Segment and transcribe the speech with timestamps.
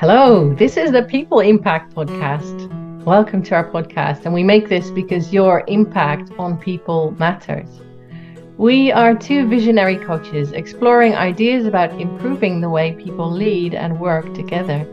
[0.00, 3.04] Hello, this is the People Impact Podcast.
[3.04, 7.68] Welcome to our podcast, and we make this because your impact on people matters.
[8.56, 14.32] We are two visionary coaches exploring ideas about improving the way people lead and work
[14.32, 14.86] together,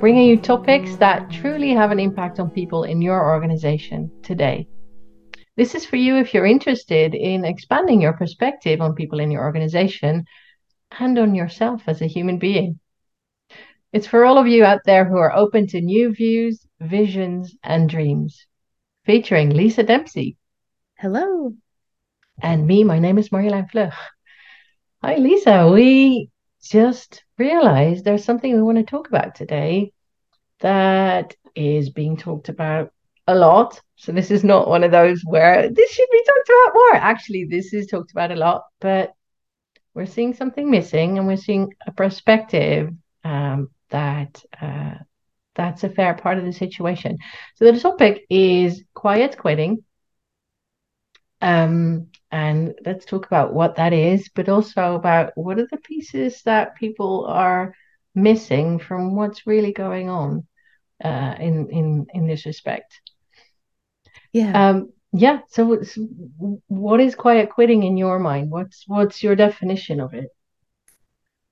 [0.00, 4.66] bringing you topics that truly have an impact on people in your organization today.
[5.56, 9.44] This is for you if you're interested in expanding your perspective on people in your
[9.44, 10.24] organization
[10.98, 12.80] and on yourself as a human being.
[13.92, 17.90] It's for all of you out there who are open to new views, visions, and
[17.90, 18.46] dreams.
[19.04, 20.38] Featuring Lisa Dempsey.
[20.98, 21.52] Hello.
[22.40, 23.92] And me, my name is Marjolein Vlug.
[25.02, 25.70] Hi, Lisa.
[25.70, 26.30] We
[26.62, 29.92] just realized there's something we want to talk about today
[30.60, 32.92] that is being talked about
[33.26, 33.78] a lot.
[33.96, 36.94] So this is not one of those where this should be talked about more.
[36.94, 39.12] Actually, this is talked about a lot, but
[39.92, 42.90] we're seeing something missing and we're seeing a perspective
[43.22, 44.94] um, that uh,
[45.54, 47.18] that's a fair part of the situation.
[47.56, 49.84] So the topic is quiet quitting.
[51.40, 56.42] Um, and let's talk about what that is, but also about what are the pieces
[56.42, 57.74] that people are
[58.14, 60.46] missing from what's really going on
[61.04, 63.00] uh, in in in this respect.
[64.32, 64.70] Yeah.
[64.70, 65.40] Um, yeah.
[65.48, 65.82] So,
[66.68, 68.50] what is quiet quitting in your mind?
[68.50, 70.30] What's what's your definition of it?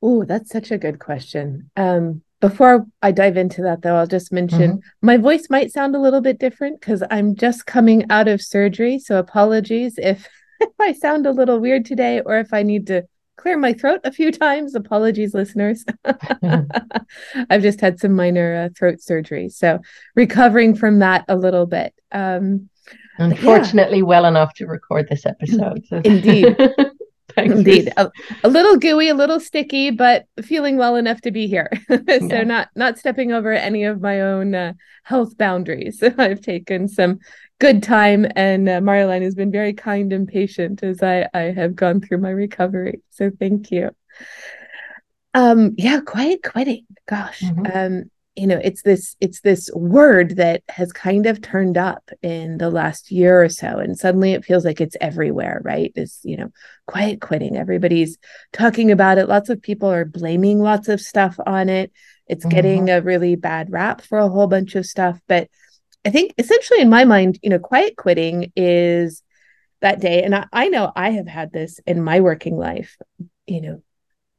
[0.03, 1.70] Oh, that's such a good question.
[1.77, 5.07] Um, before I dive into that, though, I'll just mention mm-hmm.
[5.07, 8.99] my voice might sound a little bit different because I'm just coming out of surgery.
[8.99, 10.27] So apologies if,
[10.61, 13.05] if I sound a little weird today or if I need to
[13.37, 14.75] clear my throat a few times.
[14.75, 15.85] Apologies, listeners.
[17.51, 19.49] I've just had some minor uh, throat surgery.
[19.49, 19.81] So
[20.15, 21.95] recovering from that a little bit.
[22.13, 22.69] Um,
[23.19, 24.05] Unfortunately, yeah.
[24.05, 25.85] well enough to record this episode.
[25.87, 26.01] So.
[26.05, 26.57] Indeed.
[27.36, 28.11] Indeed, a,
[28.45, 31.70] a, little gooey, a little sticky, but feeling well enough to be here.
[31.89, 32.42] so yeah.
[32.42, 34.72] not not stepping over any of my own uh,
[35.05, 36.03] health boundaries.
[36.19, 37.20] I've taken some
[37.59, 42.00] good time, and uh, has been very kind and patient as I I have gone
[42.00, 43.03] through my recovery.
[43.10, 43.91] So thank you.
[45.34, 46.87] Um, yeah, quiet quitting.
[47.06, 47.66] Gosh, mm-hmm.
[47.72, 52.59] um, you know it's this it's this word that has kind of turned up in
[52.59, 56.37] the last year or so and suddenly it feels like it's everywhere right this you
[56.37, 56.51] know
[56.87, 58.19] quiet quitting everybody's
[58.53, 61.93] talking about it lots of people are blaming lots of stuff on it
[62.29, 62.55] it's mm-hmm.
[62.55, 65.49] getting a really bad rap for a whole bunch of stuff but
[66.05, 69.23] i think essentially in my mind you know quiet quitting is
[69.81, 72.97] that day and I, I know i have had this in my working life
[73.47, 73.83] you know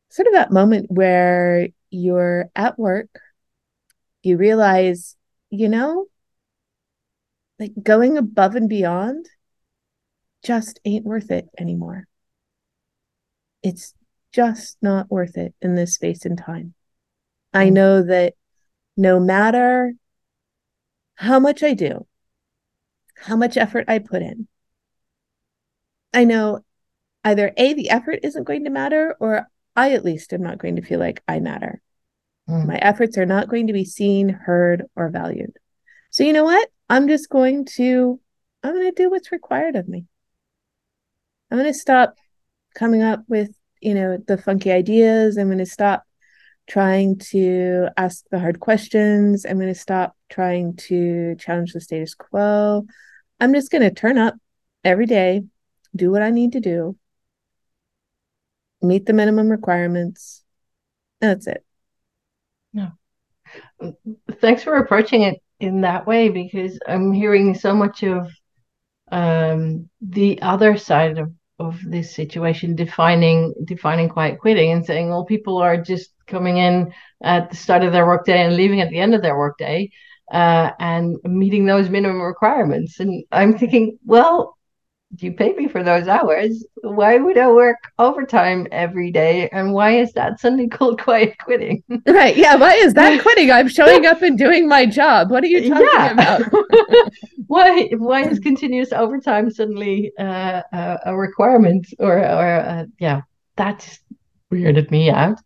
[0.10, 3.10] sort of that moment where you're at work
[4.24, 5.16] you realize,
[5.50, 6.08] you know,
[7.60, 9.28] like going above and beyond
[10.44, 12.08] just ain't worth it anymore.
[13.62, 13.94] It's
[14.32, 16.74] just not worth it in this space and time.
[17.54, 17.74] I mm.
[17.74, 18.34] know that
[18.98, 19.94] no matter
[21.16, 22.08] how much I do,
[23.16, 24.48] how much effort I put in,
[26.14, 26.66] I know
[27.24, 30.78] either A, the effort isn't going to matter, or I at least am not going
[30.78, 31.82] to feel like I matter.
[32.50, 32.68] Mm.
[32.68, 35.54] My efforts are not going to be seen, heard, or valued.
[36.10, 36.70] So, you know what?
[36.90, 38.20] I'm just going to,
[38.64, 40.06] I'm going to do what's required of me.
[41.50, 42.16] I'm going to stop
[42.76, 43.50] coming up with,
[43.82, 45.38] you know, the funky ideas.
[45.38, 46.04] I'm going to stop
[46.68, 49.46] trying to ask the hard questions.
[49.46, 52.86] I'm going to stop trying to challenge the status quo.
[53.40, 54.36] I'm just going to turn up
[54.84, 55.44] every day,
[55.96, 56.96] do what I need to do,
[58.82, 60.44] meet the minimum requirements.
[61.20, 61.66] That's it.
[62.74, 62.92] No.
[64.40, 68.32] Thanks for approaching it in that way because I'm hearing so much of
[69.12, 75.26] um, the other side of, of this situation defining defining quiet quitting and saying, well,
[75.26, 76.94] people are just coming in
[77.24, 79.90] at the start of their workday and leaving at the end of their workday
[80.32, 83.00] uh, and meeting those minimum requirements.
[83.00, 84.58] And I'm thinking, well,
[85.20, 86.66] you pay me for those hours.
[86.82, 89.50] Why would I work overtime every day?
[89.50, 91.84] And why is that suddenly called quiet quitting?
[92.08, 92.36] Right.
[92.36, 92.56] Yeah.
[92.56, 93.52] Why is that quitting?
[93.52, 95.32] I'm showing up and doing my job.
[95.32, 96.12] What are you talking yeah.
[96.12, 96.42] about?
[97.48, 103.22] why why is continuous overtime suddenly uh, a, a, requirement or or uh, yeah,
[103.58, 104.02] that just
[104.52, 105.38] weirded me out.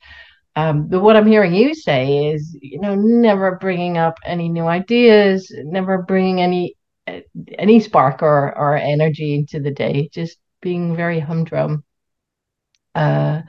[0.58, 4.68] Um, but what I'm hearing you say is, you know, never bringing up any new
[4.68, 6.76] ideas, never bringing any
[7.08, 11.84] any spark or, or energy into the day, just being very humdrum
[12.96, 13.42] uh,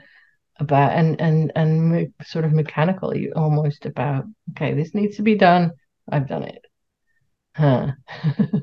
[0.59, 5.35] about and and and me- sort of mechanically almost about okay, this needs to be
[5.35, 5.71] done.
[6.09, 6.65] I've done it.
[7.55, 7.91] Huh.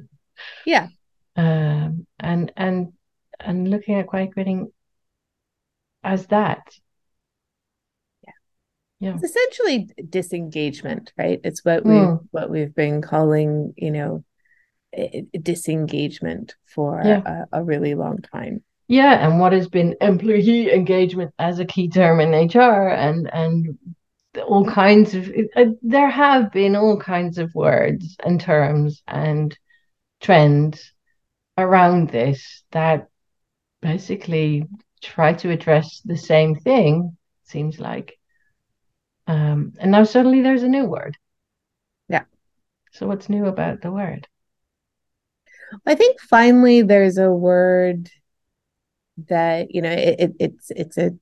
[0.66, 0.88] yeah.
[1.36, 2.92] Um, and and
[3.40, 4.72] and looking at quiet quitting
[6.02, 6.62] as that.
[8.22, 8.32] Yeah.
[9.00, 9.14] yeah.
[9.14, 11.40] it's essentially disengagement, right?
[11.42, 12.20] It's what we mm.
[12.30, 14.24] what we've been calling, you know,
[15.40, 17.44] disengagement for yeah.
[17.52, 18.62] a, a really long time.
[18.86, 23.78] Yeah, and what has been employee engagement as a key term in HR, and and
[24.42, 29.56] all kinds of uh, there have been all kinds of words and terms and
[30.20, 30.92] trends
[31.56, 33.08] around this that
[33.80, 34.66] basically
[35.02, 38.18] try to address the same thing seems like
[39.26, 41.16] um, and now suddenly there's a new word
[42.08, 42.24] yeah
[42.92, 44.26] so what's new about the word
[45.86, 48.10] i think finally there's a word
[49.28, 51.12] that you know it, it, it's it's a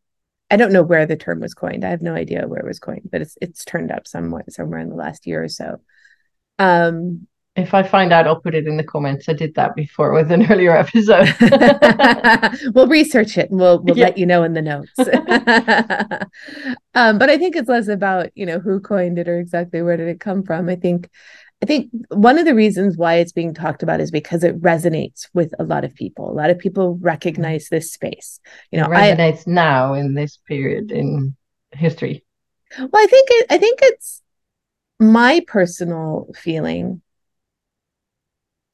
[0.51, 1.83] I don't know where the term was coined.
[1.83, 4.81] I have no idea where it was coined, but it's it's turned up somewhere somewhere
[4.81, 5.81] in the last year or so.
[6.59, 7.27] Um,
[7.57, 9.29] if I find out, I'll put it in the comments.
[9.29, 11.35] I did that before with an earlier episode.
[12.75, 14.05] we'll research it and we'll we'll yeah.
[14.05, 14.99] let you know in the notes.
[16.95, 19.97] um, but I think it's less about you know who coined it or exactly where
[19.97, 20.69] did it come from.
[20.69, 21.09] I think
[21.63, 25.29] I think one of the reasons why it's being talked about is because it resonates
[25.33, 26.29] with a lot of people.
[26.29, 28.41] A lot of people recognize this space.
[28.73, 31.37] You know, it resonates I, now in this period in
[31.71, 32.25] history.
[32.77, 34.23] Well, I think it, I think it's
[34.99, 37.01] my personal feeling.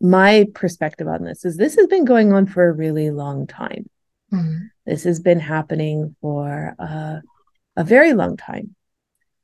[0.01, 3.91] My perspective on this is this has been going on for a really long time.
[4.33, 4.67] Mm-hmm.
[4.87, 7.17] This has been happening for uh,
[7.77, 8.75] a very long time.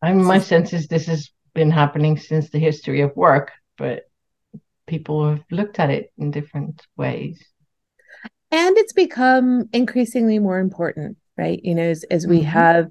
[0.01, 4.03] I mean, my sense is this is been happening since the history of work, but
[4.87, 7.43] people have looked at it in different ways.
[8.51, 11.61] And it's become increasingly more important, right?
[11.65, 12.49] You know, as, as we mm-hmm.
[12.49, 12.91] have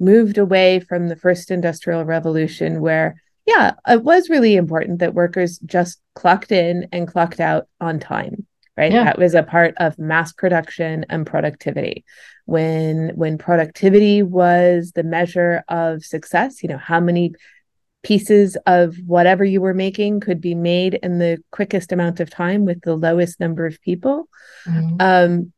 [0.00, 5.58] moved away from the first industrial revolution, where, yeah, it was really important that workers
[5.58, 8.46] just clocked in and clocked out on time
[8.76, 9.04] right yeah.
[9.04, 12.04] that was a part of mass production and productivity
[12.46, 17.32] when when productivity was the measure of success you know how many
[18.04, 22.64] pieces of whatever you were making could be made in the quickest amount of time
[22.64, 24.28] with the lowest number of people
[24.66, 24.96] mm-hmm.
[25.00, 25.52] um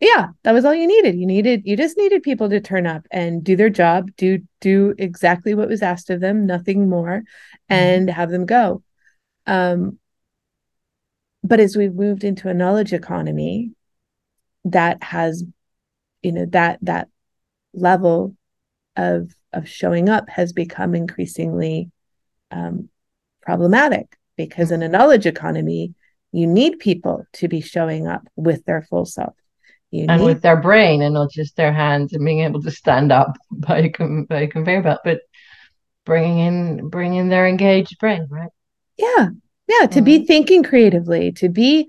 [0.00, 3.06] yeah that was all you needed you needed you just needed people to turn up
[3.10, 7.74] and do their job do do exactly what was asked of them nothing more mm-hmm.
[7.74, 8.82] and have them go
[9.46, 9.98] um
[11.44, 13.70] but as we've moved into a knowledge economy
[14.64, 15.44] that has
[16.22, 17.08] you know that that
[17.74, 18.34] level
[18.96, 21.90] of of showing up has become increasingly
[22.50, 22.88] um,
[23.42, 25.94] problematic because in a knowledge economy,
[26.32, 29.34] you need people to be showing up with their full self.
[29.90, 30.26] You and need...
[30.26, 33.78] with their brain and not just their hands and being able to stand up by
[33.78, 35.20] a, com- by a conveyor belt, but
[36.04, 38.50] bringing in bringing their engaged brain, right?
[38.96, 39.30] Yeah,
[39.66, 39.86] yeah.
[39.86, 40.04] To mm-hmm.
[40.04, 41.88] be thinking creatively, to be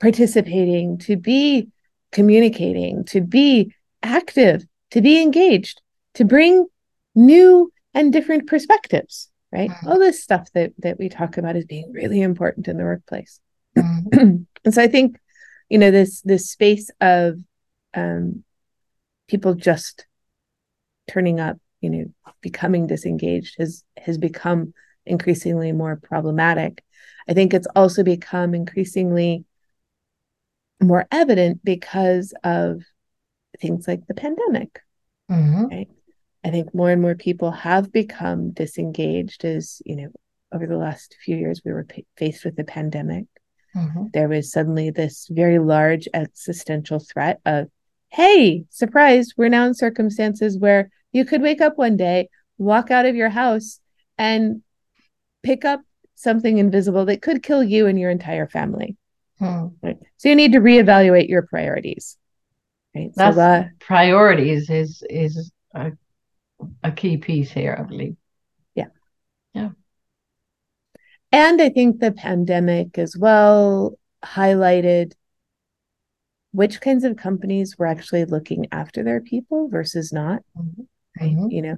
[0.00, 1.68] participating, to be
[2.12, 5.80] communicating, to be active, to be engaged,
[6.14, 6.66] to bring
[7.14, 9.88] new and different perspectives right mm-hmm.
[9.88, 13.40] all this stuff that that we talk about is being really important in the workplace
[13.76, 14.18] mm-hmm.
[14.64, 15.16] and so i think
[15.68, 17.38] you know this this space of
[17.94, 18.44] um
[19.28, 20.06] people just
[21.08, 22.04] turning up you know
[22.40, 24.72] becoming disengaged has has become
[25.06, 26.84] increasingly more problematic
[27.28, 29.44] i think it's also become increasingly
[30.80, 32.82] more evident because of
[33.60, 34.80] things like the pandemic
[35.30, 35.66] mm-hmm.
[35.66, 35.88] right
[36.50, 40.08] I think more and more people have become disengaged as, you know,
[40.52, 43.26] over the last few years, we were p- faced with the pandemic.
[43.76, 44.06] Mm-hmm.
[44.12, 47.68] There was suddenly this very large existential threat of,
[48.08, 52.28] hey, surprise, we're now in circumstances where you could wake up one day,
[52.58, 53.78] walk out of your house,
[54.18, 54.62] and
[55.44, 55.82] pick up
[56.16, 58.96] something invisible that could kill you and your entire family.
[59.38, 59.68] Hmm.
[59.84, 59.98] Right?
[60.16, 62.18] So you need to reevaluate your priorities.
[62.92, 63.12] Right.
[63.14, 65.92] That's so, uh, priorities is is a
[66.82, 68.16] a key piece here, I believe.
[68.74, 68.86] Yeah.
[69.54, 69.70] Yeah.
[71.32, 75.12] And I think the pandemic as well highlighted
[76.52, 80.42] which kinds of companies were actually looking after their people versus not.
[80.56, 80.82] Mm-hmm.
[81.20, 81.32] Right.
[81.32, 81.50] Mm-hmm.
[81.50, 81.76] You know,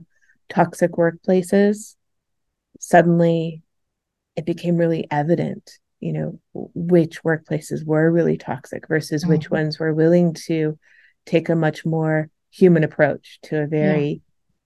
[0.48, 1.96] toxic workplaces.
[2.80, 3.62] Suddenly
[4.36, 9.32] it became really evident, you know, which workplaces were really toxic versus mm-hmm.
[9.32, 10.78] which ones were willing to
[11.26, 14.22] take a much more human approach to a very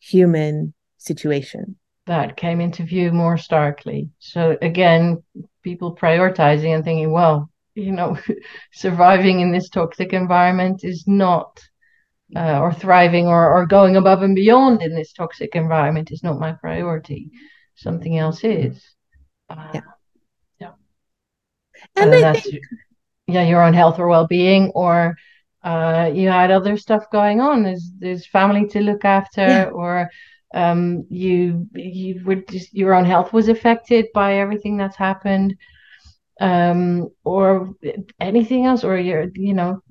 [0.07, 1.77] human situation.
[2.07, 4.11] That came into view more starkly.
[4.19, 5.23] So again,
[5.63, 8.17] people prioritizing and thinking, well, you know,
[8.73, 11.61] surviving in this toxic environment is not,
[12.35, 16.39] uh, or thriving or, or going above and beyond in this toxic environment is not
[16.39, 17.31] my priority.
[17.75, 18.83] Something else is.
[19.51, 19.81] Uh, yeah.
[20.61, 20.73] Yeah.
[21.97, 22.63] And uh, that's, think...
[23.27, 25.17] yeah, your own health or well being, or
[25.67, 27.65] uh, you had other stuff going on.
[27.65, 29.65] There's there's family to look after, yeah.
[29.65, 30.09] or
[30.55, 35.57] um, you you were just your own health was affected by everything that's happened,
[36.41, 37.75] um, or
[38.21, 39.83] anything else, or you're you know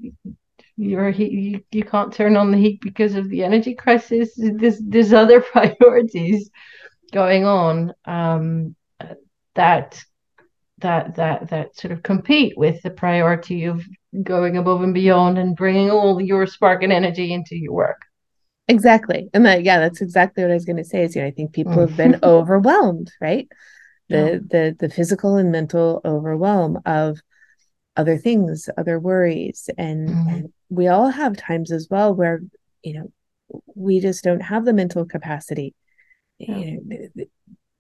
[0.78, 4.32] you're you, you can't turn on the heat because of the energy crisis.
[4.38, 6.50] There's there's other priorities
[7.12, 8.78] going on um,
[9.56, 10.02] that
[10.78, 13.84] that that that sort of compete with the priority of
[14.24, 18.02] going above and beyond and bringing all your spark and energy into your work.
[18.68, 19.30] Exactly.
[19.34, 21.32] And that, yeah, that's exactly what I was going to say is, you know, I
[21.32, 22.20] think people have been mm.
[22.24, 23.48] overwhelmed, right?
[24.10, 24.38] The, yeah.
[24.50, 27.20] the, the physical and mental overwhelm of
[27.96, 29.70] other things, other worries.
[29.78, 30.30] And, mm-hmm.
[30.30, 32.42] and we all have times as well where,
[32.84, 33.12] you know,
[33.76, 35.76] we just don't have the mental capacity.
[36.40, 36.58] Yeah.
[36.58, 37.26] You know,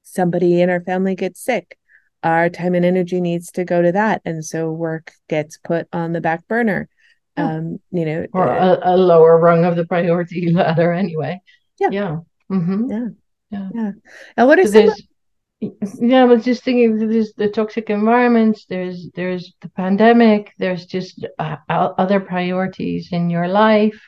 [0.03, 1.77] somebody in our family gets sick.
[2.25, 4.23] Our time and energy needs to go to that.
[4.25, 6.89] And so work gets put on the back burner.
[7.37, 11.39] Um you know or uh, a, a, lower rung of the priority ladder anyway.
[11.79, 11.89] Yeah.
[11.91, 12.17] Yeah.
[12.51, 12.89] Mm-hmm.
[12.89, 13.07] yeah.
[13.51, 13.69] Yeah.
[13.73, 13.91] Yeah.
[14.37, 14.95] And what are so some
[16.01, 21.25] yeah i was just thinking there's the toxic environments there's there's the pandemic there's just
[21.39, 23.99] uh, other priorities in your life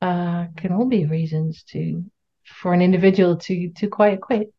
[0.00, 2.04] uh can all be reasons to
[2.44, 4.52] for an individual to to quite quit.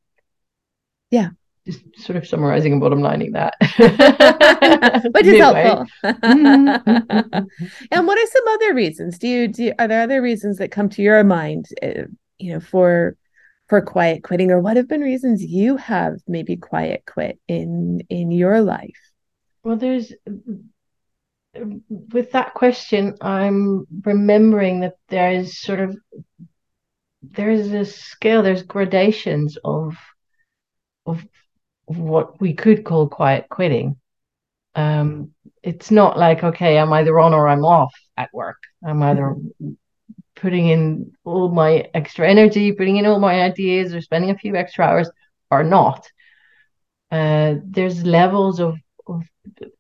[1.10, 1.29] Yeah
[1.70, 3.54] just sort of summarizing and bottom lining that.
[5.14, 5.86] Which is helpful.
[6.04, 9.18] And what are some other reasons?
[9.18, 12.04] Do you do are there other reasons that come to your mind uh,
[12.38, 13.16] you know for
[13.68, 14.52] for quiet quitting?
[14.52, 19.00] Or what have been reasons you have maybe quiet quit in in your life?
[19.64, 20.14] Well there's
[21.90, 25.98] with that question i'm remembering that there is sort of
[27.22, 29.96] there's a scale there's gradations of
[31.98, 33.98] what we could call quiet quitting.
[34.75, 35.31] Um,
[35.63, 38.58] it's not like, okay, I'm either on or I'm off at work.
[38.86, 39.72] I'm either mm-hmm.
[40.36, 44.55] putting in all my extra energy, putting in all my ideas, or spending a few
[44.55, 45.10] extra hours,
[45.50, 46.08] or not.
[47.12, 48.77] Uh, there's levels of,
[49.08, 49.24] of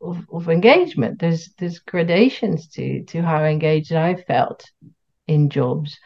[0.01, 1.19] of, of engagement.
[1.19, 4.65] There's there's gradations to to how engaged I felt
[5.27, 5.97] in jobs,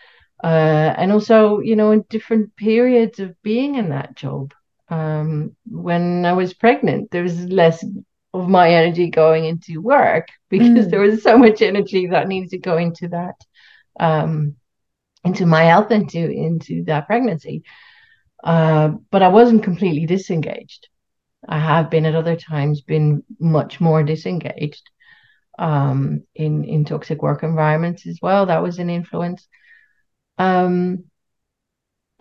[0.44, 4.54] uh, and also you know in different periods of being in that job
[4.94, 7.84] um, when I was pregnant, there was less
[8.34, 10.90] of my energy going into work because mm.
[10.92, 13.36] there was so much energy that needed to go into that,
[14.00, 14.56] um,
[15.24, 17.64] into my health, into into that pregnancy.
[18.44, 20.88] Uh, but I wasn't completely disengaged.
[21.48, 24.90] I have been at other times been much more disengaged
[25.58, 28.46] um, in in toxic work environments as well.
[28.46, 29.48] That was an influence.
[30.38, 31.06] Um,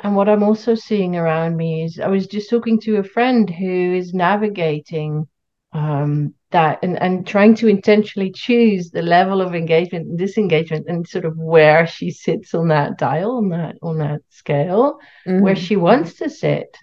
[0.02, 3.48] and what I'm also seeing around me is I was just talking to a friend
[3.48, 5.28] who is navigating
[5.72, 11.06] um, that and, and trying to intentionally choose the level of engagement and disengagement and
[11.06, 15.40] sort of where she sits on that dial, on that on that scale, mm-hmm.
[15.40, 16.76] where she wants to sit.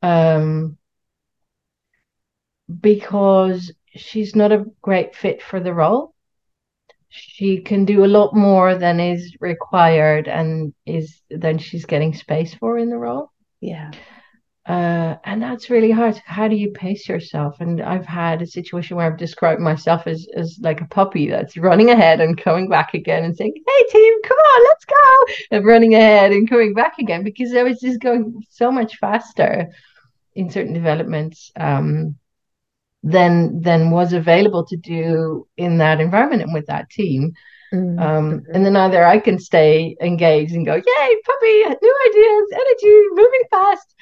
[0.00, 0.78] Um,
[2.80, 6.13] because she's not a great fit for the role
[7.16, 12.54] she can do a lot more than is required and is than she's getting space
[12.54, 13.30] for in the role.
[13.60, 13.92] Yeah.
[14.66, 16.20] Uh, and that's really hard.
[16.24, 17.60] How do you pace yourself?
[17.60, 21.56] And I've had a situation where I've described myself as as like a puppy that's
[21.56, 25.66] running ahead and coming back again and saying, "Hey team, come on, let's go!" and
[25.66, 29.68] running ahead and coming back again because I was just going so much faster
[30.34, 31.52] in certain developments.
[31.56, 32.16] Um,
[33.04, 37.34] than than was available to do in that environment and with that team.
[37.72, 37.98] Mm-hmm.
[37.98, 41.76] Um, and then either I can stay engaged and go, "Yay, puppy!
[41.82, 43.94] New ideas, energy, moving fast,"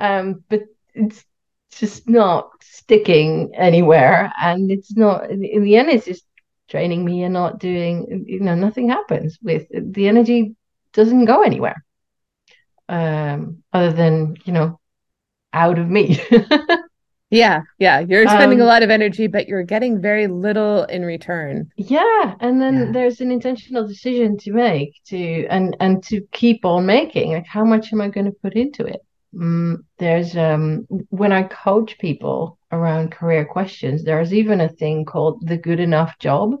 [0.00, 0.62] um, but
[0.94, 1.24] it's
[1.72, 5.30] just not sticking anywhere, and it's not.
[5.30, 6.24] In the end, it's just
[6.68, 8.24] training me and not doing.
[8.26, 10.56] You know, nothing happens with the energy.
[10.94, 11.84] Doesn't go anywhere,
[12.88, 14.80] um, other than you know,
[15.52, 16.18] out of me.
[17.30, 18.00] Yeah, yeah.
[18.00, 21.70] You're spending um, a lot of energy, but you're getting very little in return.
[21.76, 22.92] Yeah, and then yeah.
[22.92, 27.32] there's an intentional decision to make to and and to keep on making.
[27.32, 29.04] Like, how much am I going to put into it?
[29.34, 35.46] Mm, there's um when I coach people around career questions, there's even a thing called
[35.46, 36.54] the good enough job.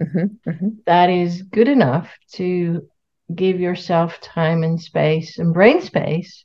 [0.00, 0.68] Mm-hmm, mm-hmm.
[0.86, 2.88] That is good enough to
[3.32, 6.44] give yourself time and space and brain space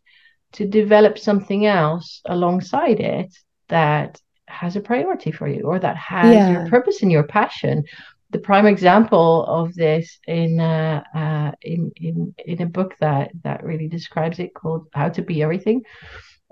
[0.54, 3.36] to develop something else alongside it
[3.70, 6.52] that has a priority for you or that has yeah.
[6.52, 7.84] your purpose and your passion
[8.30, 13.64] the prime example of this in uh, uh, in in in a book that that
[13.64, 15.84] really describes it called How to Be Everything.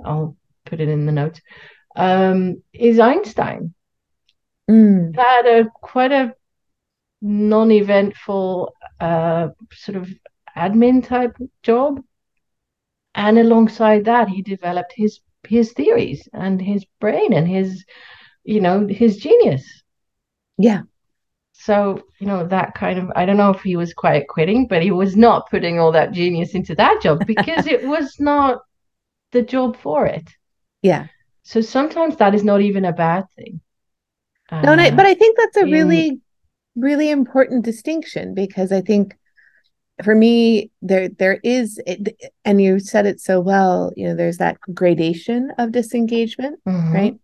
[0.04, 1.42] I'll put it in the notes.
[1.96, 3.74] Um, is Einstein
[4.70, 5.16] mm.
[5.16, 6.34] had a quite a
[7.22, 10.10] non-eventful uh, sort of
[10.56, 12.02] admin type job
[13.16, 17.86] and alongside that, he developed his his theories and his brain and his,
[18.44, 19.66] you know, his genius.
[20.58, 20.82] Yeah.
[21.54, 24.84] So, you know, that kind of, I don't know if he was quite quitting, but
[24.84, 28.62] he was not putting all that genius into that job because it was not
[29.32, 30.30] the job for it.
[30.82, 31.08] Yeah.
[31.44, 33.62] So sometimes that is not even a bad thing.
[34.52, 36.22] No, uh, I, but I think that's a in, really,
[36.76, 39.16] really important distinction because I think
[40.04, 41.80] for me there there is
[42.44, 46.94] and you said it so well you know there's that gradation of disengagement mm-hmm.
[46.94, 47.20] right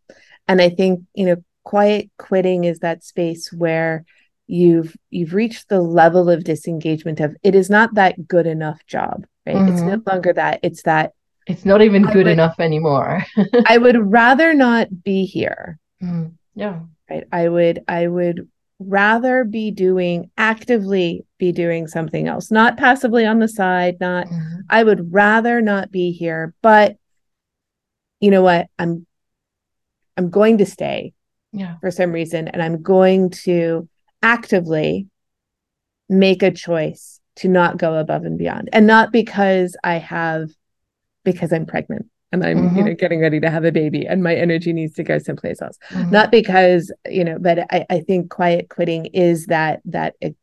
[0.48, 4.06] and i think you know quiet quitting is that space where
[4.48, 9.26] you've you've reached the level of disengagement of it is not that good enough job
[9.46, 9.74] right mm-hmm.
[9.74, 10.10] it's no mm-hmm.
[10.10, 11.14] longer that it's that
[11.48, 13.24] it's not even good would, enough anymore
[13.66, 18.50] i would rather not be here mm, yeah right i would i would
[18.88, 24.60] rather be doing actively be doing something else not passively on the side not mm-hmm.
[24.70, 26.98] i would rather not be here but
[28.22, 28.68] you know what?
[28.80, 29.06] I'm
[30.16, 31.14] i'm going to stay
[31.52, 31.76] yeah.
[31.82, 33.90] for some reason and i'm going to
[34.22, 35.08] actively
[36.08, 40.50] make a choice to not go above and beyond and not because i have
[41.24, 42.78] because i'm pregnant and i'm mm-hmm.
[42.78, 45.62] you know getting ready to have a baby and my energy needs to go someplace
[45.62, 45.78] else.
[45.90, 46.12] Mm-hmm.
[46.12, 50.36] not because you know but I, I think quiet quitting is that that it,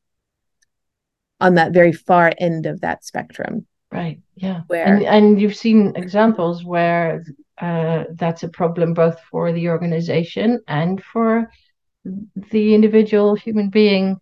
[1.40, 3.66] on that very far end of that spectrum.
[3.92, 4.62] Right yeah.
[4.66, 7.24] Where and, and you've seen examples where
[7.60, 11.50] uh, that's a problem both for the organization and for
[12.04, 14.18] the individual human being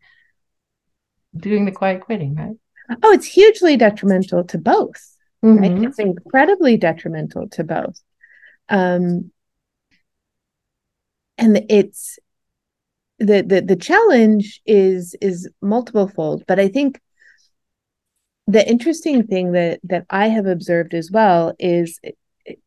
[1.36, 2.56] doing the quiet quitting right?
[3.02, 5.15] Oh it's hugely detrimental to both
[5.46, 5.62] mm-hmm.
[5.62, 5.82] right?
[5.84, 8.00] It's incredibly detrimental to both.
[8.68, 9.30] Um,
[11.38, 12.18] and it's
[13.18, 17.00] the, the the challenge is is multiple fold, but I think
[18.46, 22.00] the interesting thing that that I have observed as well is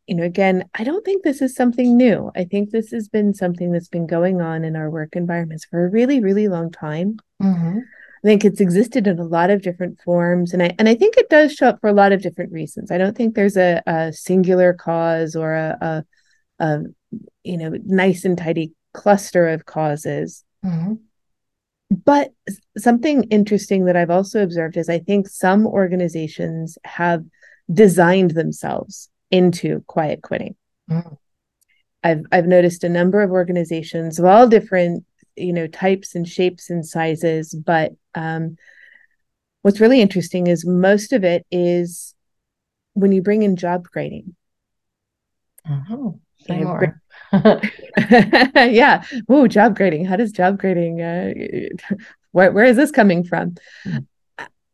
[0.07, 3.33] you know again i don't think this is something new i think this has been
[3.33, 7.17] something that's been going on in our work environments for a really really long time
[7.41, 7.80] mm-hmm.
[8.23, 11.15] I think it's existed in a lot of different forms, and I and I think
[11.17, 12.91] it does show up for a lot of different reasons.
[12.91, 15.77] I don't think there's a, a singular cause or a,
[16.60, 16.79] a, a,
[17.43, 20.43] you know nice and tidy cluster of causes.
[20.65, 20.95] Mm-hmm.
[22.05, 22.32] But
[22.77, 27.23] something interesting that I've also observed is I think some organizations have
[27.71, 30.55] designed themselves into quiet quitting.
[30.89, 31.17] Mm.
[32.03, 35.05] I've I've noticed a number of organizations of all different
[35.39, 38.58] you know types and shapes and sizes but um,
[39.62, 42.13] what's really interesting is most of it is
[42.93, 44.36] when you bring in job grading.
[45.69, 47.02] Oh say more.
[48.56, 49.04] Yeah.
[49.28, 50.06] Oh job grading.
[50.06, 51.34] How does job grading uh,
[52.32, 53.56] where, where is this coming from?
[53.86, 54.06] Mm.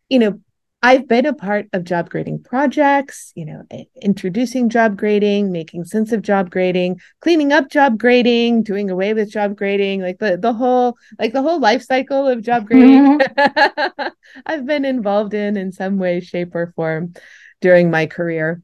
[0.10, 0.40] you know
[0.86, 3.64] I've been a part of job grading projects, you know,
[4.04, 9.32] introducing job grading, making sense of job grading, cleaning up job grading, doing away with
[9.32, 13.18] job grading, like the the whole like the whole life cycle of job grading.
[13.18, 14.08] Mm-hmm.
[14.46, 17.16] I've been involved in in some way shape or form
[17.62, 18.62] during my career.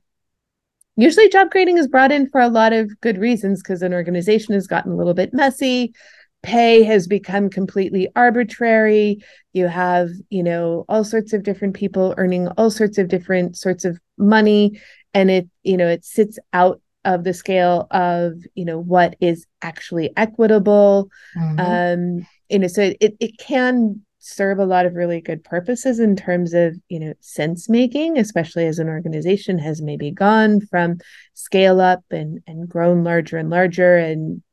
[0.97, 4.53] Usually job grading is brought in for a lot of good reasons because an organization
[4.53, 5.95] has gotten a little bit messy
[6.43, 9.23] pay has become completely arbitrary
[9.53, 13.85] you have you know all sorts of different people earning all sorts of different sorts
[13.85, 14.79] of money
[15.13, 19.45] and it you know it sits out of the scale of you know what is
[19.61, 21.59] actually equitable mm-hmm.
[21.59, 26.15] um you know so it, it can serve a lot of really good purposes in
[26.15, 30.97] terms of you know sense making especially as an organization has maybe gone from
[31.33, 34.43] scale up and and grown larger and larger and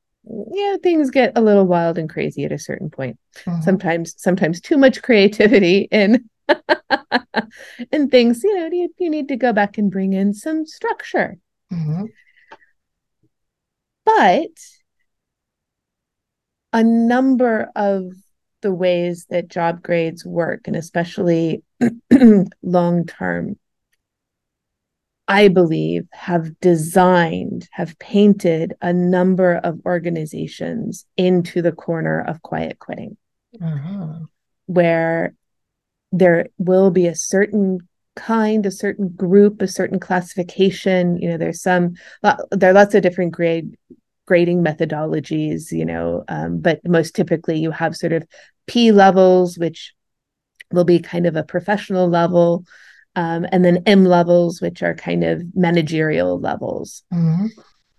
[0.52, 3.60] yeah things get a little wild and crazy at a certain point mm-hmm.
[3.62, 6.28] sometimes sometimes too much creativity in
[7.92, 11.38] and things you know you, you need to go back and bring in some structure
[11.72, 12.04] mm-hmm.
[14.04, 14.50] but
[16.72, 18.12] a number of
[18.60, 21.62] the ways that job grades work and especially
[22.62, 23.56] long term
[25.30, 32.78] I believe, have designed, have painted a number of organizations into the corner of quiet
[32.78, 33.18] quitting,
[33.62, 34.20] uh-huh.
[34.64, 35.34] where
[36.12, 37.86] there will be a certain
[38.16, 41.18] kind, a certain group, a certain classification.
[41.18, 41.94] You know, there's some,
[42.50, 43.76] there are lots of different grade
[44.26, 45.70] grading methodologies.
[45.72, 48.26] You know, um, but most typically you have sort of
[48.66, 49.92] P levels, which
[50.72, 52.64] will be kind of a professional level
[53.18, 57.02] um, and then M levels, which are kind of managerial levels.
[57.12, 57.46] Mm-hmm.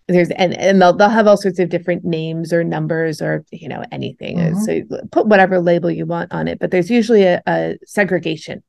[0.07, 3.67] There's and and they'll they'll have all sorts of different names or numbers or you
[3.67, 4.37] know anything.
[4.37, 4.59] Mm-hmm.
[4.59, 8.63] So put whatever label you want on it, but there's usually a, a segregation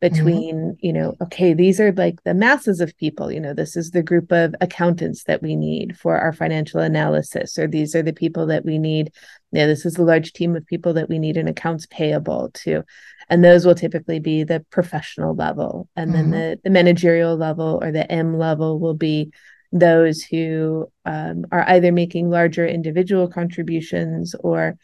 [0.00, 0.86] between mm-hmm.
[0.86, 4.02] you know okay these are like the masses of people you know this is the
[4.02, 8.46] group of accountants that we need for our financial analysis or these are the people
[8.46, 9.10] that we need
[9.50, 12.50] you know this is the large team of people that we need in accounts payable
[12.54, 12.84] to
[13.28, 16.30] and those will typically be the professional level and mm-hmm.
[16.30, 19.32] then the, the managerial level or the m level will be
[19.72, 24.78] those who um, are either making larger individual contributions or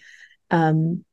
[0.51, 1.05] um,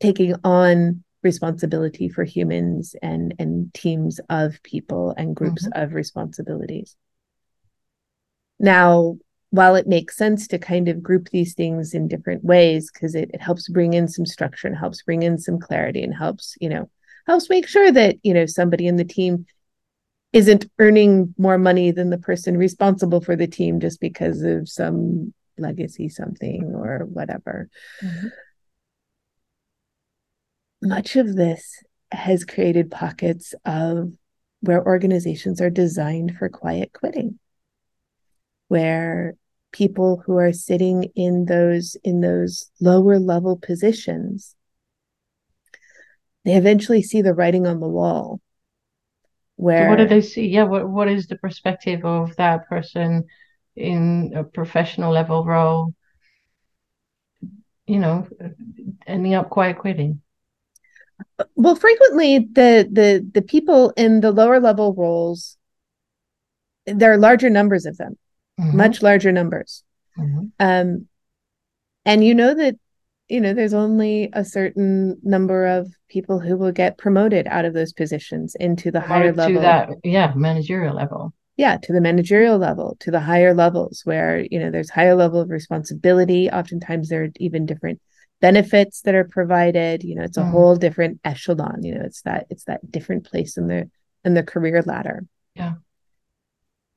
[0.00, 5.82] taking on responsibility for humans and and teams of people and groups mm-hmm.
[5.82, 6.96] of responsibilities
[8.58, 9.16] now
[9.50, 13.30] while it makes sense to kind of group these things in different ways because it,
[13.34, 16.68] it helps bring in some structure and helps bring in some clarity and helps you
[16.68, 16.88] know
[17.26, 19.46] helps make sure that you know somebody in the team
[20.32, 25.32] isn't earning more money than the person responsible for the team just because of some
[25.58, 27.68] legacy something or whatever
[28.02, 28.28] mm-hmm.
[30.82, 34.12] Much of this has created pockets of
[34.60, 37.38] where organizations are designed for quiet quitting
[38.68, 39.34] where
[39.70, 44.54] people who are sitting in those in those lower level positions
[46.44, 48.40] they eventually see the writing on the wall
[49.56, 50.48] where what do they see?
[50.48, 53.24] Yeah what, what is the perspective of that person
[53.76, 55.94] in a professional level role?
[57.86, 58.26] You know
[59.06, 60.21] ending up quiet quitting
[61.56, 65.56] well frequently the the the people in the lower level roles
[66.86, 68.16] there are larger numbers of them
[68.60, 68.76] mm-hmm.
[68.76, 69.84] much larger numbers.
[70.18, 70.46] Mm-hmm.
[70.60, 71.08] Um,
[72.04, 72.76] and you know that
[73.28, 77.74] you know there's only a certain number of people who will get promoted out of
[77.74, 79.56] those positions into the higher level.
[79.56, 81.32] To that, yeah, managerial level.
[81.56, 85.40] Yeah, to the managerial level, to the higher levels where you know there's higher level
[85.40, 86.50] of responsibility.
[86.50, 88.00] Oftentimes there are even different
[88.42, 90.04] benefits that are provided.
[90.04, 90.50] You know, it's a mm.
[90.50, 91.82] whole different echelon.
[91.82, 93.88] You know, it's that it's that different place in the
[94.24, 95.24] in the career ladder.
[95.54, 95.76] Yeah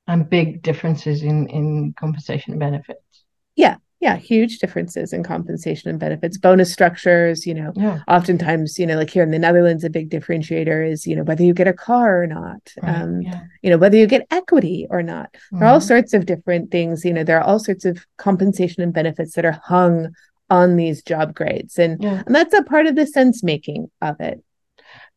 [0.08, 3.24] and big differences in in compensation and benefits
[3.56, 8.00] yeah yeah huge differences in compensation and benefits bonus structures you know yeah.
[8.08, 11.44] oftentimes you know like here in the netherlands a big differentiator is you know whether
[11.44, 12.96] you get a car or not right.
[12.96, 13.42] um, yeah.
[13.62, 15.60] you know whether you get equity or not mm-hmm.
[15.60, 15.88] there are all mm-hmm.
[15.88, 19.46] sorts of different things you know there are all sorts of compensation and benefits that
[19.46, 20.14] are hung
[20.50, 22.24] on these job grades and yeah.
[22.26, 24.44] and that's a part of the sense making of it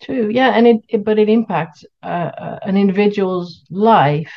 [0.00, 4.32] true yeah and it, it but it impacts uh, uh an individual's life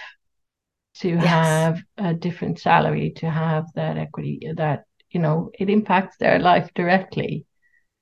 [1.02, 1.26] to yes.
[1.26, 6.70] have a different salary, to have that equity, that, you know, it impacts their life
[6.76, 7.46] directly.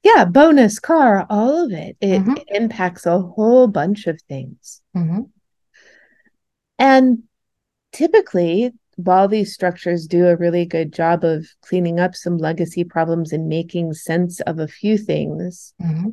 [0.03, 1.97] Yeah, bonus, car, all of it.
[2.01, 2.37] It, mm-hmm.
[2.37, 4.81] it impacts a whole bunch of things.
[4.95, 5.21] Mm-hmm.
[6.77, 7.23] And
[7.93, 13.31] typically, while these structures do a really good job of cleaning up some legacy problems
[13.31, 16.09] and making sense of a few things, mm-hmm.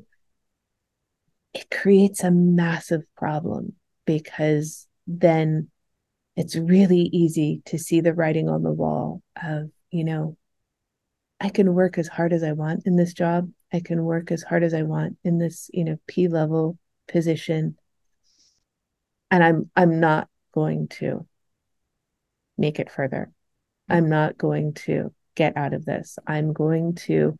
[1.52, 3.72] it creates a massive problem
[4.04, 5.68] because then
[6.36, 10.36] it's really easy to see the writing on the wall of, you know,
[11.40, 13.50] I can work as hard as I want in this job.
[13.72, 17.76] I can work as hard as I want in this, you know, P level position.
[19.28, 21.26] And I'm I'm not going to
[22.58, 23.30] make it further.
[23.88, 26.18] I'm not going to get out of this.
[26.26, 27.36] I'm going to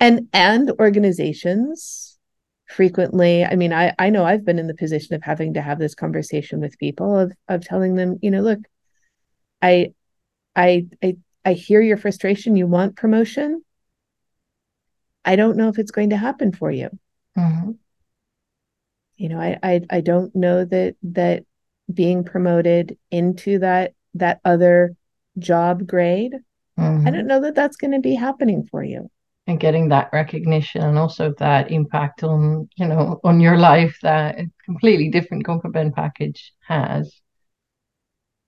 [0.00, 2.18] and and organizations
[2.66, 5.78] frequently i mean i i know i've been in the position of having to have
[5.78, 8.60] this conversation with people of of telling them you know look
[9.60, 9.92] i
[10.56, 13.62] i i, I hear your frustration you want promotion
[15.24, 16.90] i don't know if it's going to happen for you
[17.36, 17.72] mm-hmm.
[19.16, 21.44] you know I, I i don't know that that
[21.92, 24.94] being promoted into that that other
[25.38, 26.34] job grade
[26.78, 27.06] mm-hmm.
[27.06, 29.10] i don't know that that's going to be happening for you.
[29.46, 34.38] And getting that recognition and also that impact on you know on your life that
[34.38, 37.20] a completely different complement package has.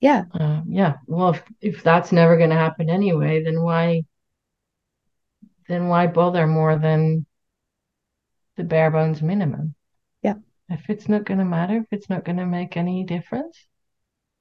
[0.00, 0.24] Yeah.
[0.32, 0.94] Uh, yeah.
[1.06, 4.02] Well if, if that's never going to happen anyway then why
[5.68, 7.26] then why bother more than
[8.56, 9.74] the bare bones minimum?
[10.22, 10.34] Yeah.
[10.68, 13.66] If it's not going to matter if it's not going to make any difference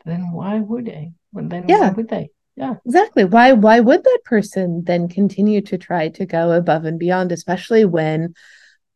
[0.06, 1.12] then why would they?
[1.32, 1.90] Well, then yeah.
[1.90, 2.30] why would they?
[2.56, 2.76] Yeah.
[2.86, 3.26] Exactly.
[3.26, 7.86] Why why would that person then continue to try to go above and beyond especially
[7.86, 8.34] when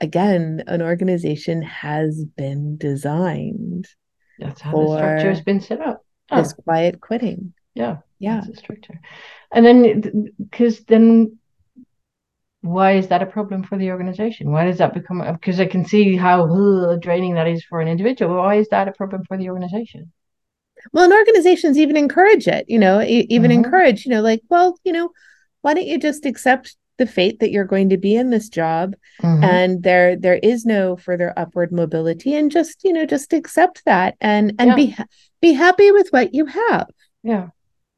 [0.01, 3.87] again an organization has been designed
[4.37, 6.05] that's how the structure has been set up.
[6.29, 6.41] Oh.
[6.41, 7.53] this quiet quitting.
[7.73, 7.97] Yeah.
[8.19, 8.41] Yeah.
[8.45, 8.99] The structure.
[9.53, 11.39] And then because then
[12.61, 14.51] why is that a problem for the organization?
[14.51, 17.87] Why does that become because i can see how ugh, draining that is for an
[17.87, 18.35] individual.
[18.37, 20.11] Why is that a problem for the organization
[20.91, 23.63] well and organizations even encourage it you know even mm-hmm.
[23.63, 25.09] encourage you know like well you know
[25.61, 28.95] why don't you just accept the fate that you're going to be in this job
[29.21, 29.43] mm-hmm.
[29.43, 34.15] and there there is no further upward mobility and just you know just accept that
[34.21, 34.75] and and yeah.
[34.75, 34.95] be
[35.41, 36.87] be happy with what you have
[37.23, 37.49] yeah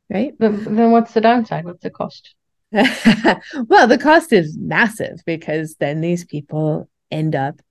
[0.10, 2.34] right then, then what's the downside what's the cost
[2.72, 7.62] well the cost is massive because then these people end up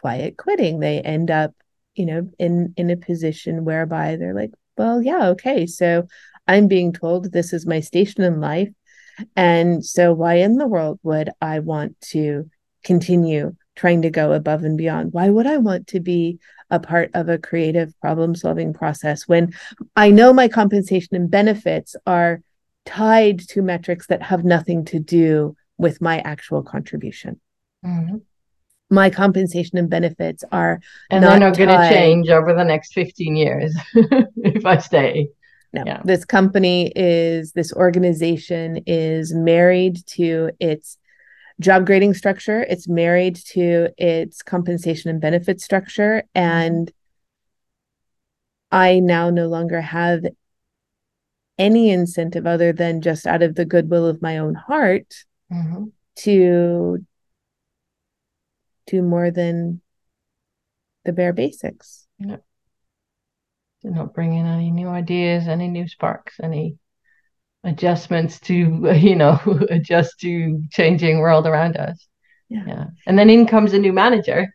[0.00, 1.52] quiet quitting they end up
[1.94, 6.06] you know in in a position whereby they're like well yeah okay so
[6.46, 8.68] i'm being told this is my station in life
[9.36, 12.48] and so, why in the world would I want to
[12.84, 15.12] continue trying to go above and beyond?
[15.12, 16.38] Why would I want to be
[16.70, 19.52] a part of a creative problem solving process when
[19.96, 22.40] I know my compensation and benefits are
[22.86, 27.40] tied to metrics that have nothing to do with my actual contribution?
[27.84, 28.16] Mm-hmm.
[28.92, 33.34] My compensation and benefits are and they're not going to change over the next 15
[33.34, 35.28] years if I stay
[35.72, 36.00] no yeah.
[36.04, 40.98] this company is this organization is married to its
[41.60, 46.92] job grading structure it's married to its compensation and benefit structure and
[48.70, 50.24] i now no longer have
[51.58, 55.84] any incentive other than just out of the goodwill of my own heart mm-hmm.
[56.16, 57.04] to
[58.86, 59.80] do more than
[61.04, 62.36] the bare basics yeah
[63.82, 66.78] they're not bringing any new ideas, any new sparks, any
[67.64, 68.54] adjustments to
[68.96, 69.40] you know
[69.70, 72.06] adjust to changing world around us.
[72.48, 72.64] Yeah.
[72.66, 72.84] yeah.
[73.06, 74.54] And then in comes a new manager.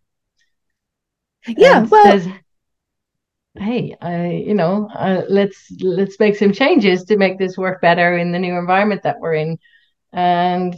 [1.47, 1.85] Yeah.
[1.85, 2.03] Well.
[2.03, 2.27] Says,
[3.55, 8.17] hey, I you know uh, let's let's make some changes to make this work better
[8.17, 9.57] in the new environment that we're in,
[10.13, 10.75] and.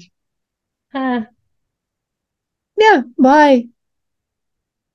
[2.79, 3.01] Yeah.
[3.15, 3.67] Why?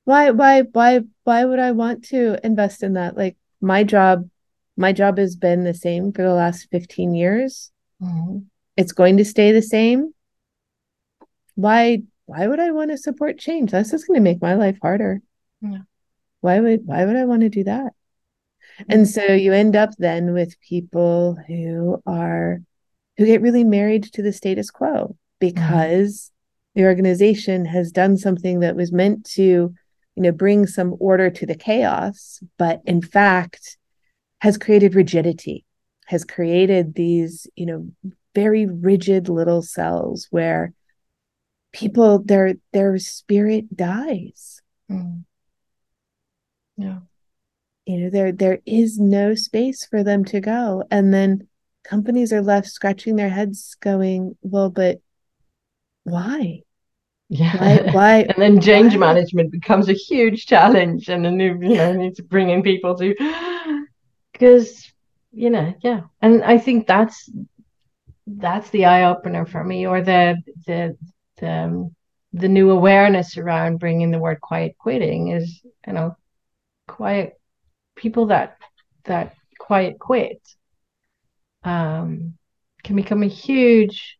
[0.04, 0.30] Why?
[0.30, 0.62] Why?
[0.62, 1.00] Why?
[1.22, 3.16] Why would I want to invest in that?
[3.16, 4.28] Like my job
[4.76, 7.70] my job has been the same for the last 15 years
[8.02, 8.38] mm-hmm.
[8.76, 10.12] it's going to stay the same
[11.54, 14.78] why why would i want to support change that's just going to make my life
[14.82, 15.20] harder
[15.60, 15.78] yeah.
[16.40, 17.92] why would why would i want to do that
[18.80, 18.84] mm-hmm.
[18.88, 22.60] and so you end up then with people who are
[23.16, 26.33] who get really married to the status quo because mm-hmm.
[26.74, 29.42] The organization has done something that was meant to
[30.16, 33.76] you know bring some order to the chaos but in fact
[34.40, 35.64] has created rigidity
[36.06, 37.88] has created these you know
[38.34, 40.72] very rigid little cells where
[41.72, 44.60] people their their spirit dies.
[44.90, 45.24] Mm.
[46.76, 46.98] yeah.
[47.86, 50.84] You know there there is no space for them to go.
[50.90, 51.48] And then
[51.84, 55.00] companies are left scratching their heads going well but
[56.04, 56.62] why
[57.28, 57.56] yeah.
[57.56, 58.98] Why, why and then change why?
[58.98, 63.14] management becomes a huge challenge and then you know need to bring in people to
[64.32, 64.92] because
[65.32, 67.30] you know yeah and I think that's
[68.26, 70.36] that's the eye opener for me or the
[70.66, 70.96] the
[71.38, 71.94] the um,
[72.32, 76.16] the new awareness around bringing the word quiet quitting is you know
[76.86, 77.40] quiet
[77.96, 78.58] people that
[79.04, 80.40] that quiet quit
[81.64, 82.34] um
[82.82, 84.18] can become a huge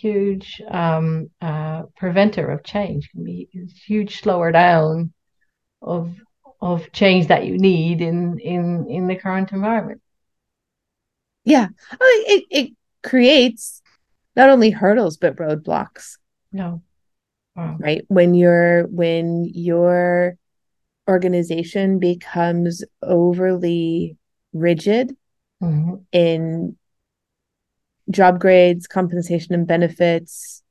[0.00, 3.10] huge um, uh, preventer of change.
[3.10, 3.48] Can be
[3.86, 5.12] huge slower down
[5.82, 6.14] of
[6.60, 10.00] of change that you need in in in the current environment.
[11.44, 11.68] Yeah,
[12.00, 13.82] it it creates
[14.36, 16.18] not only hurdles but roadblocks.
[16.52, 16.82] No,
[17.56, 17.76] wow.
[17.78, 20.36] right when your when your
[21.08, 24.16] organization becomes overly
[24.52, 25.16] rigid
[25.62, 25.94] mm-hmm.
[26.12, 26.76] in
[28.10, 30.62] job grades, compensation and benefits,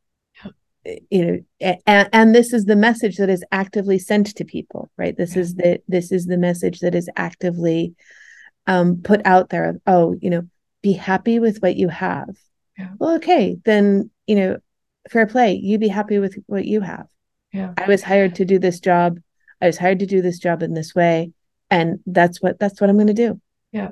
[1.09, 5.17] you know, and, and this is the message that is actively sent to people, right?
[5.17, 7.95] This is the this is the message that is actively
[8.67, 9.79] um, put out there.
[9.85, 10.47] Oh, you know,
[10.81, 12.29] be happy with what you have.
[12.77, 12.91] Yeah.
[12.99, 14.57] Well, okay, then you know,
[15.09, 15.55] fair play.
[15.55, 17.07] You be happy with what you have.
[17.51, 17.73] Yeah.
[17.77, 19.19] I was hired to do this job.
[19.61, 21.31] I was hired to do this job in this way,
[21.69, 23.41] and that's what that's what I'm going to do.
[23.71, 23.91] Yeah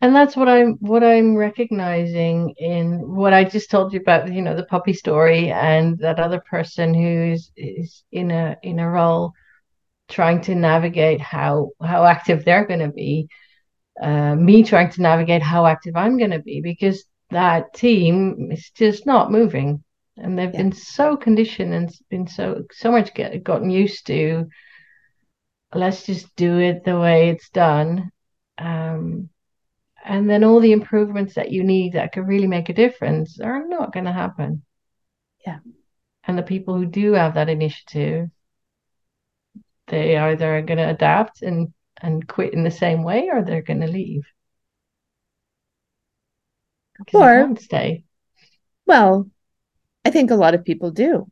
[0.00, 4.42] and that's what i'm what i'm recognizing in what i just told you about you
[4.42, 9.32] know the puppy story and that other person who's is in a in a role
[10.08, 13.28] trying to navigate how how active they're going to be
[14.02, 18.70] uh, me trying to navigate how active i'm going to be because that team is
[18.70, 19.82] just not moving
[20.16, 20.62] and they've yeah.
[20.62, 24.46] been so conditioned and been so so much get, gotten used to
[25.72, 28.10] let's just do it the way it's done
[28.60, 29.30] um,
[30.04, 33.66] and then all the improvements that you need that could really make a difference are
[33.66, 34.62] not going to happen.
[35.46, 35.58] Yeah.
[36.24, 38.28] And the people who do have that initiative
[39.88, 43.62] they either are going to adapt and and quit in the same way or they're
[43.62, 44.22] going to leave
[47.12, 48.04] or stay.
[48.86, 49.28] Well
[50.04, 51.30] I think a lot of people do.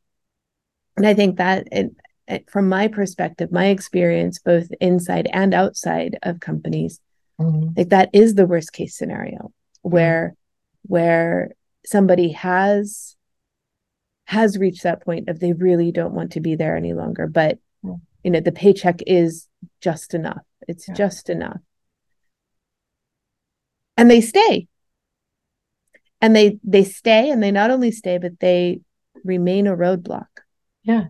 [0.96, 1.90] And I think that it,
[2.26, 7.00] it, from my perspective, my experience, both inside and outside of companies,
[7.40, 7.68] mm-hmm.
[7.76, 10.92] like that is the worst case scenario where mm-hmm.
[10.94, 11.50] where
[11.84, 13.16] somebody has
[14.26, 17.58] has reached that point of they really don't want to be there any longer but
[17.84, 17.94] mm-hmm.
[18.22, 19.48] you know the paycheck is
[19.80, 20.94] just enough it's yeah.
[20.94, 21.60] just enough
[23.96, 24.68] and they stay
[26.20, 28.80] and they they stay and they not only stay but they
[29.24, 30.26] remain a roadblock
[30.82, 31.06] yeah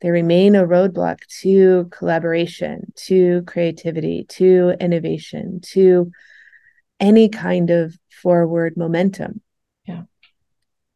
[0.00, 6.10] they remain a roadblock to collaboration to creativity to innovation to
[7.00, 9.40] any kind of forward momentum
[9.86, 10.02] yeah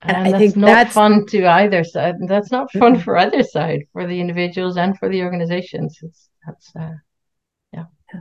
[0.02, 3.02] and, and I think that's not that's fun to either side that's not fun mm-hmm.
[3.02, 6.94] for either side for the individuals and for the organizations it's that's uh,
[7.72, 7.84] yeah.
[8.12, 8.20] yeah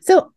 [0.00, 0.32] so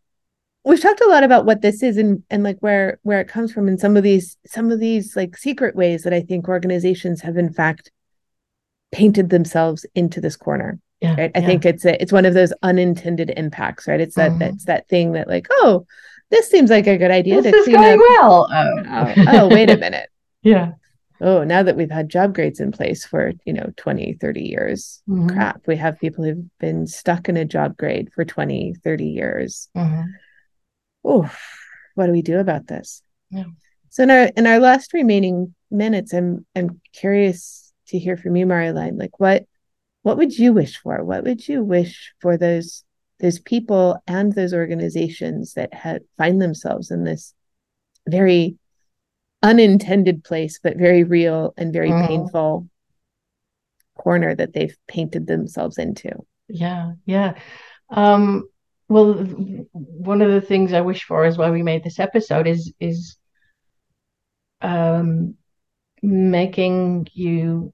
[0.64, 3.52] we've talked a lot about what this is and and like where where it comes
[3.52, 7.20] from and some of these some of these like secret ways that i think organizations
[7.20, 7.90] have in fact
[8.94, 11.46] painted themselves into this corner yeah, right i yeah.
[11.46, 14.38] think it's a, it's one of those unintended impacts right it's that mm-hmm.
[14.38, 15.84] that's that thing that like oh
[16.30, 17.98] this seems like a good idea this to is going up.
[17.98, 18.82] well oh.
[18.88, 20.08] oh, oh wait a minute
[20.42, 20.72] yeah
[21.20, 25.02] oh now that we've had job grades in place for you know 20 30 years
[25.08, 25.28] mm-hmm.
[25.28, 29.68] crap we have people who've been stuck in a job grade for 20 30 years
[29.76, 30.02] mm-hmm
[31.04, 31.30] oh,
[31.94, 33.02] what do we do about this?
[33.30, 33.44] Yeah.
[33.90, 37.63] So in our in our last remaining minutes, I'm I'm curious
[37.94, 38.98] to hear from you, Marjolein.
[38.98, 39.44] Like what
[40.02, 41.02] what would you wish for?
[41.02, 42.84] What would you wish for those
[43.20, 47.32] those people and those organizations that had find themselves in this
[48.08, 48.58] very
[49.42, 52.06] unintended place, but very real and very mm.
[52.06, 52.68] painful
[53.96, 56.10] corner that they've painted themselves into?
[56.48, 57.34] Yeah, yeah.
[57.90, 58.48] Um,
[58.88, 59.14] well
[59.72, 63.16] one of the things i wish for is why we made this episode is is
[64.60, 65.34] um
[66.02, 67.73] making you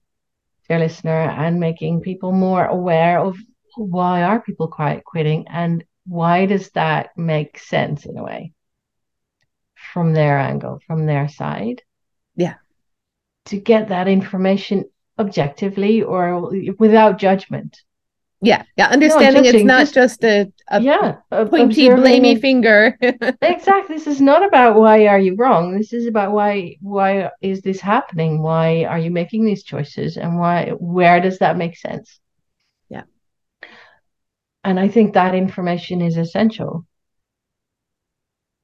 [0.71, 3.37] dear listener and making people more aware of
[3.77, 8.53] why are people quiet quitting and why does that make sense in a way?
[9.93, 11.83] From their angle from their side?
[12.37, 12.55] Yeah.
[13.47, 14.85] To get that information
[15.19, 17.83] objectively or without judgment
[18.43, 22.97] yeah yeah understanding it's not just, just a, a yeah pointy blamey finger.
[23.43, 27.61] Exactly this is not about why are you wrong this is about why why is
[27.61, 32.19] this happening why are you making these choices and why where does that make sense?
[32.89, 33.03] Yeah.
[34.65, 36.87] And i think that information is essential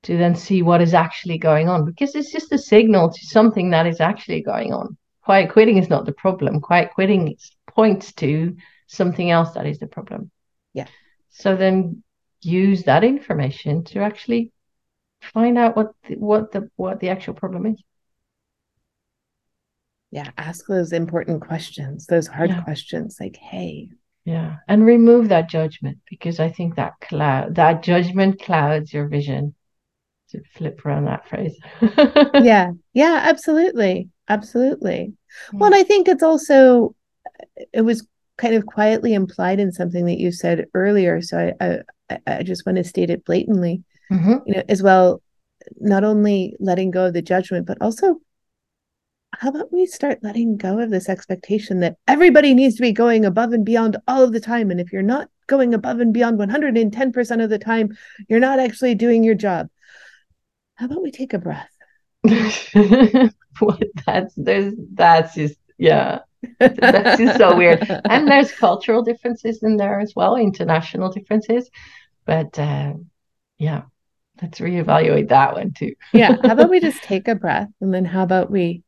[0.04, 3.70] to then see what is actually going on because it's just a signal to something
[3.70, 4.96] that is actually going on.
[5.24, 7.36] Quiet quitting is not the problem quiet quitting
[7.66, 10.30] points to something else that is the problem.
[10.72, 10.86] Yeah.
[11.30, 12.02] So then
[12.40, 14.52] use that information to actually
[15.20, 17.82] find out what the, what the what the actual problem is.
[20.10, 22.62] Yeah, ask those important questions, those hard yeah.
[22.62, 23.90] questions like, "Hey,
[24.24, 29.54] yeah, and remove that judgment because I think that cloud that judgment clouds your vision.
[30.30, 31.56] To flip around that phrase.
[32.44, 35.12] yeah, yeah, absolutely, absolutely.
[35.52, 35.58] Yeah.
[35.60, 36.96] Well, I think it's also
[37.72, 38.04] it was
[38.38, 41.22] kind of quietly implied in something that you said earlier.
[41.22, 44.36] So I I, I just want to state it blatantly, mm-hmm.
[44.46, 45.22] you know, as well.
[45.80, 48.20] Not only letting go of the judgment, but also
[49.38, 53.24] how about we start letting go of this expectation that everybody needs to be going
[53.24, 56.38] above and beyond all of the time and if you're not going above and beyond
[56.38, 57.96] 110% of the time
[58.28, 59.68] you're not actually doing your job
[60.76, 61.70] how about we take a breath
[63.58, 66.20] what that's there's that's just yeah
[66.58, 67.86] that's just so weird.
[68.08, 71.70] And there's cultural differences in there as well, international differences.
[72.24, 72.94] But uh,
[73.58, 73.82] yeah,
[74.42, 75.94] let's reevaluate that one too.
[76.12, 76.36] yeah.
[76.42, 78.82] How about we just take a breath and then how about we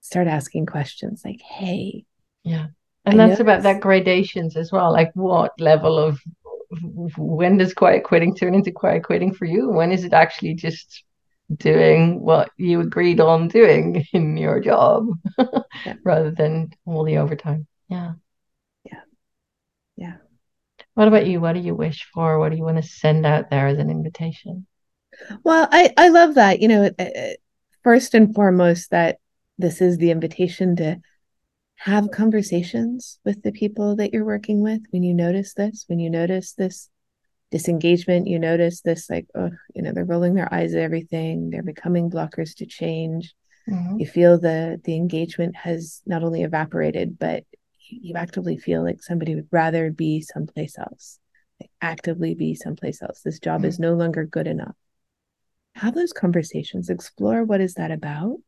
[0.00, 2.04] start asking questions like, hey.
[2.42, 2.66] Yeah.
[3.04, 4.92] And I that's about that gradations as well.
[4.92, 6.20] Like what level of
[7.16, 9.70] when does quiet quitting turn into quiet quitting for you?
[9.70, 11.04] When is it actually just
[11.54, 15.94] doing what you agreed on doing in your job yeah.
[16.04, 17.66] rather than all the overtime.
[17.88, 18.14] Yeah.
[18.84, 19.00] Yeah.
[19.96, 20.16] Yeah.
[20.94, 21.40] What about you?
[21.40, 22.38] What do you wish for?
[22.38, 24.66] What do you want to send out there as an invitation?
[25.42, 26.60] Well, I, I love that.
[26.60, 26.90] You know,
[27.82, 29.18] first and foremost, that
[29.58, 31.00] this is the invitation to
[31.76, 36.08] have conversations with the people that you're working with when you notice this, when you
[36.08, 36.88] notice this
[37.54, 41.62] disengagement you notice this like oh you know they're rolling their eyes at everything they're
[41.62, 43.32] becoming blockers to change
[43.70, 43.96] mm-hmm.
[43.96, 47.44] you feel the the engagement has not only evaporated but
[47.88, 51.20] you actively feel like somebody would rather be someplace else
[51.60, 53.68] like actively be someplace else this job mm-hmm.
[53.68, 54.74] is no longer good enough
[55.76, 58.38] have those conversations explore what is that about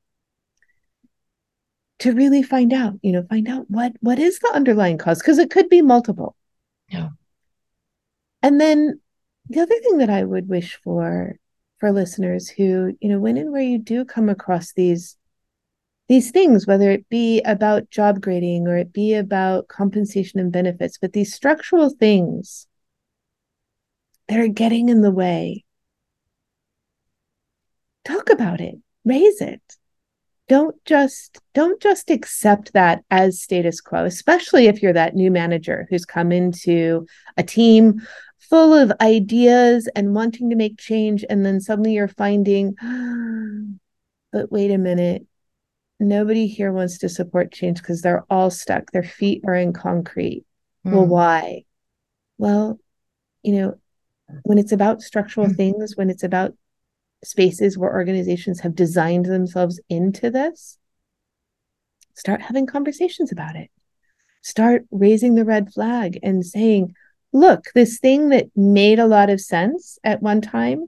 [1.98, 5.38] to really find out, you know, find out what what is the underlying cause because
[5.38, 6.36] it could be multiple.
[6.90, 7.08] Yeah.
[8.46, 9.00] And then
[9.48, 11.36] the other thing that I would wish for
[11.80, 15.16] for listeners who, you know, when and where you do come across these
[16.06, 20.96] these things, whether it be about job grading or it be about compensation and benefits,
[20.96, 22.68] but these structural things
[24.28, 25.64] that are getting in the way,
[28.04, 29.60] talk about it, raise it.
[30.48, 35.88] Don't just don't just accept that as status quo, especially if you're that new manager
[35.90, 38.06] who's come into a team
[38.48, 42.74] full of ideas and wanting to make change and then suddenly you're finding
[44.32, 45.26] but wait a minute
[45.98, 48.90] nobody here wants to support change because they're all stuck.
[48.90, 50.44] Their feet are in concrete.
[50.86, 50.92] Mm.
[50.92, 51.10] Well, hmm.
[51.10, 51.64] why?
[52.38, 52.78] Well,
[53.42, 53.74] you know,
[54.42, 55.56] when it's about structural mm.
[55.56, 56.54] things, when it's about
[57.24, 60.78] spaces where organizations have designed themselves into this,
[62.14, 63.70] start having conversations about it.
[64.42, 66.94] Start raising the red flag and saying,
[67.32, 70.86] look, this thing that made a lot of sense at one time,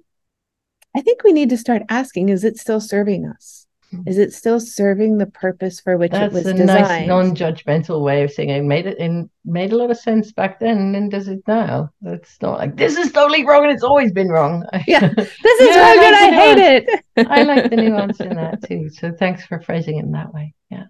[0.96, 3.68] I think we need to start asking, is it still serving us?
[3.90, 4.02] Hmm.
[4.04, 6.68] is it still serving the purpose for which That's it was designed?
[6.68, 9.96] That's a nice non-judgmental way of saying it made it in made a lot of
[9.96, 11.90] sense back then and does it now.
[12.02, 14.64] It's not like this is totally wrong and it's always been wrong.
[14.86, 15.08] Yeah.
[15.08, 15.28] This
[15.60, 17.04] is yeah, wrong and I hate it.
[17.30, 18.90] I like the nuance in that too.
[18.90, 20.54] So thanks for phrasing it in that way.
[20.70, 20.84] Yeah.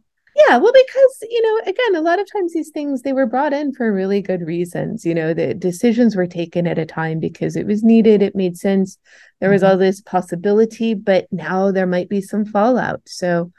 [0.47, 3.53] Yeah, well, because you know, again, a lot of times these things they were brought
[3.53, 5.05] in for really good reasons.
[5.05, 8.57] You know, the decisions were taken at a time because it was needed, it made
[8.57, 8.99] sense.
[9.41, 9.72] There was mm-hmm.
[9.72, 13.03] all this possibility, but now there might be some fallout.
[13.07, 13.53] So,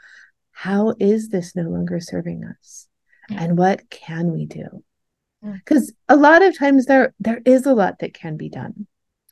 [0.52, 2.88] how is this no longer serving us?
[3.30, 4.82] And what can we do?
[5.42, 8.86] Because a lot of times there there is a lot that can be done.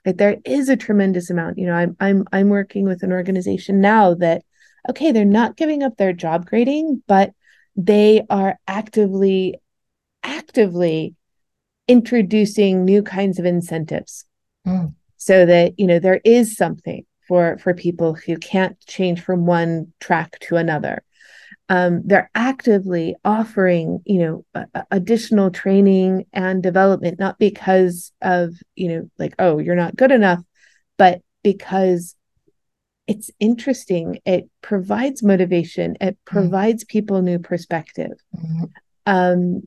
[0.04, 0.16] Right?
[0.16, 1.58] There is a tremendous amount.
[1.58, 4.42] You know, I'm I'm I'm working with an organization now that
[4.88, 7.32] okay, they're not giving up their job grading, but
[7.78, 9.54] they are actively
[10.24, 11.14] actively
[11.86, 14.24] introducing new kinds of incentives
[14.66, 14.92] mm.
[15.16, 19.92] so that you know there is something for for people who can't change from one
[20.00, 21.02] track to another
[21.70, 28.88] um, they're actively offering you know a, additional training and development not because of you
[28.88, 30.40] know like oh you're not good enough
[30.96, 32.16] but because
[33.08, 34.20] it's interesting.
[34.26, 35.96] It provides motivation.
[36.00, 36.24] It mm-hmm.
[36.24, 38.12] provides mm people new perspective.
[38.36, 38.64] Mm-hmm.
[39.06, 39.62] Um,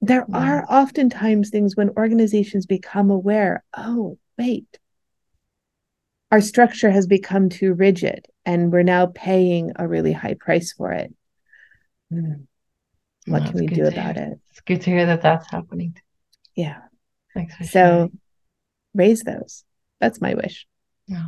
[0.00, 0.36] there yeah.
[0.36, 4.78] are oftentimes things when organizations become aware oh, wait,
[6.30, 10.92] our structure has become too rigid and we're now paying a really high price for
[10.92, 11.12] it.
[12.12, 12.46] Mm.
[13.26, 14.24] What can we do about hear.
[14.24, 14.40] it?
[14.50, 15.96] It's good to hear that that's happening.
[16.56, 16.78] Yeah.
[17.34, 18.18] Thanks so sharing.
[18.94, 19.64] raise those.
[20.00, 20.66] That's my wish.
[21.06, 21.26] Yeah.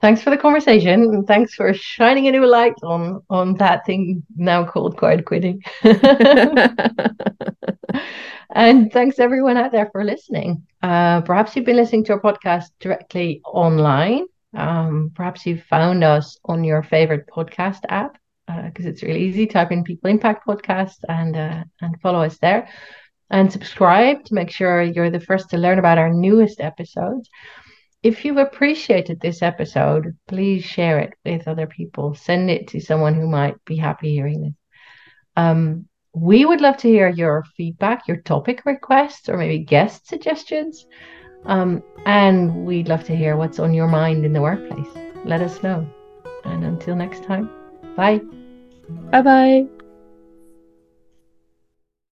[0.00, 4.22] Thanks for the conversation and thanks for shining a new light on on that thing
[4.34, 5.62] now called quiet quitting.
[8.54, 10.66] and thanks everyone out there for listening.
[10.82, 14.24] Uh, perhaps you've been listening to our podcast directly online.
[14.56, 19.46] Um, perhaps you've found us on your favorite podcast app because uh, it's really easy.
[19.46, 22.68] Type in People Impact Podcast and uh, and follow us there,
[23.28, 27.28] and subscribe to make sure you're the first to learn about our newest episodes
[28.02, 32.14] if you've appreciated this episode, please share it with other people.
[32.14, 34.54] Send it to someone who might be happy hearing this.
[35.36, 40.86] Um, we would love to hear your feedback, your topic requests, or maybe guest suggestions.
[41.44, 44.88] Um, and we'd love to hear what's on your mind in the workplace.
[45.24, 45.86] Let us know.
[46.44, 47.50] And until next time,
[47.96, 48.20] bye.
[49.10, 49.79] Bye bye.